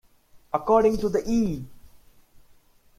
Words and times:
According 0.51 0.97
to 0.97 1.09
the 1.09 1.21
E! 1.29 1.63